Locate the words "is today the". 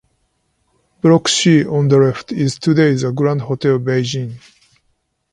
2.31-3.11